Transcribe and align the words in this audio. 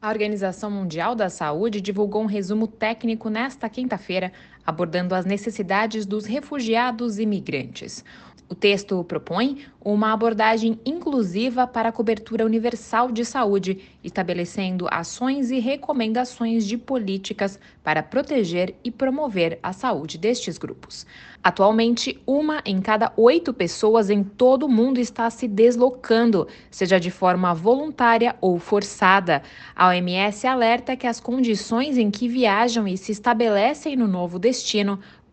A 0.00 0.10
Organização 0.10 0.70
Mundial 0.70 1.16
da 1.16 1.28
Saúde 1.28 1.80
divulgou 1.80 2.22
um 2.22 2.26
resumo 2.26 2.68
técnico 2.68 3.28
nesta 3.28 3.68
quinta-feira, 3.68 4.32
abordando 4.68 5.14
as 5.14 5.24
necessidades 5.24 6.04
dos 6.04 6.26
refugiados 6.26 7.18
e 7.18 7.24
migrantes. 7.24 8.04
O 8.50 8.54
texto 8.54 9.02
propõe 9.04 9.58
uma 9.80 10.12
abordagem 10.12 10.78
inclusiva 10.84 11.66
para 11.66 11.90
a 11.90 11.92
cobertura 11.92 12.44
universal 12.44 13.10
de 13.12 13.24
saúde, 13.24 13.78
estabelecendo 14.02 14.86
ações 14.90 15.50
e 15.50 15.58
recomendações 15.58 16.66
de 16.66 16.76
políticas 16.76 17.58
para 17.82 18.02
proteger 18.02 18.74
e 18.82 18.90
promover 18.90 19.58
a 19.62 19.72
saúde 19.72 20.18
destes 20.18 20.58
grupos. 20.58 21.06
Atualmente, 21.42 22.20
uma 22.26 22.60
em 22.64 22.80
cada 22.80 23.12
oito 23.16 23.54
pessoas 23.54 24.10
em 24.10 24.24
todo 24.24 24.64
o 24.64 24.68
mundo 24.68 24.98
está 24.98 25.30
se 25.30 25.46
deslocando, 25.46 26.48
seja 26.70 26.98
de 26.98 27.10
forma 27.10 27.54
voluntária 27.54 28.34
ou 28.40 28.58
forçada. 28.58 29.42
A 29.76 29.88
OMS 29.88 30.46
alerta 30.46 30.96
que 30.96 31.06
as 31.06 31.20
condições 31.20 31.96
em 31.96 32.10
que 32.10 32.28
viajam 32.28 32.88
e 32.88 32.96
se 32.96 33.12
estabelecem 33.12 33.94
no 33.94 34.08
novo 34.08 34.38
destino 34.38 34.57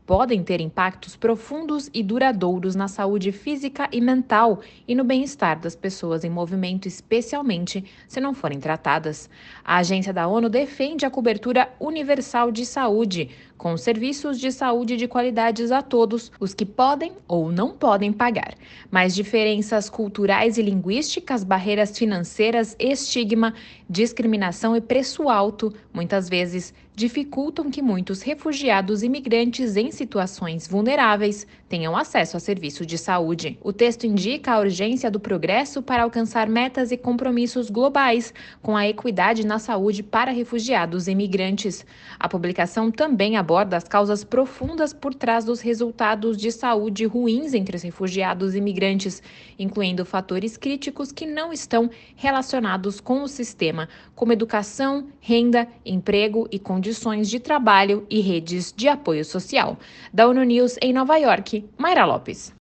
podem 0.05 0.43
ter 0.43 0.61
impactos 0.61 1.15
profundos 1.15 1.89
e 1.93 2.03
duradouros 2.03 2.75
na 2.75 2.87
saúde 2.87 3.31
física 3.31 3.89
e 3.91 3.99
mental 3.99 4.61
e 4.87 4.93
no 4.93 5.03
bem-estar 5.03 5.59
das 5.59 5.75
pessoas 5.75 6.23
em 6.23 6.29
movimento, 6.29 6.87
especialmente 6.87 7.83
se 8.07 8.21
não 8.21 8.33
forem 8.33 8.59
tratadas. 8.59 9.29
A 9.63 9.77
agência 9.77 10.13
da 10.13 10.27
ONU 10.27 10.47
defende 10.47 11.05
a 11.05 11.09
cobertura 11.09 11.69
universal 11.79 12.51
de 12.51 12.65
saúde, 12.65 13.31
com 13.57 13.75
serviços 13.77 14.39
de 14.39 14.51
saúde 14.51 14.97
de 14.97 15.07
qualidades 15.07 15.71
a 15.71 15.81
todos, 15.81 16.31
os 16.39 16.53
que 16.53 16.65
podem 16.65 17.13
ou 17.27 17.51
não 17.51 17.71
podem 17.71 18.11
pagar. 18.11 18.53
Mas 18.91 19.15
diferenças 19.15 19.89
culturais 19.89 20.57
e 20.57 20.61
linguísticas, 20.61 21.43
barreiras 21.43 21.97
financeiras, 21.97 22.75
estigma, 22.79 23.53
discriminação 23.89 24.75
e 24.75 24.81
preço 24.81 25.29
alto, 25.29 25.73
muitas 25.93 26.29
vezes 26.29 26.73
dificultam 26.95 27.69
que 27.69 27.81
muitos 27.81 28.21
refugiados 28.21 29.03
e 29.03 29.07
imigrantes 29.07 29.75
em 29.75 29.91
situações 29.91 30.65
vulneráveis 30.65 31.45
tenham 31.67 31.95
acesso 31.95 32.37
a 32.37 32.39
serviços 32.39 32.87
de 32.87 32.97
saúde. 32.97 33.59
O 33.61 33.73
texto 33.73 34.05
indica 34.05 34.53
a 34.53 34.59
urgência 34.59 35.11
do 35.11 35.19
progresso 35.19 35.81
para 35.81 36.03
alcançar 36.03 36.47
metas 36.47 36.91
e 36.91 36.97
compromissos 36.97 37.69
globais 37.69 38.33
com 38.61 38.77
a 38.77 38.87
equidade 38.87 39.45
na 39.45 39.59
saúde 39.59 40.01
para 40.01 40.31
refugiados 40.31 41.07
e 41.07 41.11
imigrantes. 41.11 41.85
A 42.17 42.29
publicação 42.29 42.89
também 42.89 43.35
aborda 43.35 43.44
as 43.75 43.83
causas 43.83 44.23
profundas 44.23 44.93
por 44.93 45.13
trás 45.13 45.45
dos 45.45 45.61
resultados 45.61 46.37
de 46.37 46.51
saúde 46.51 47.05
ruins 47.05 47.53
entre 47.53 47.75
os 47.75 47.83
refugiados 47.83 48.55
e 48.55 48.57
imigrantes, 48.57 49.21
incluindo 49.59 50.05
fatores 50.05 50.57
críticos 50.57 51.11
que 51.11 51.25
não 51.25 51.51
estão 51.51 51.89
relacionados 52.15 52.99
com 53.01 53.21
o 53.23 53.27
sistema, 53.27 53.89
como 54.15 54.33
educação, 54.33 55.07
renda, 55.19 55.67
emprego 55.85 56.47
e 56.51 56.57
condições 56.57 56.85
condições 56.85 57.29
de 57.29 57.39
trabalho 57.39 58.05
e 58.09 58.21
redes 58.21 58.73
de 58.75 58.87
apoio 58.87 59.25
social. 59.25 59.77
Da 60.13 60.27
ONU 60.27 60.43
News 60.43 60.77
em 60.81 60.93
Nova 60.93 61.17
York, 61.17 61.65
Mayra 61.77 62.05
Lopes. 62.05 62.53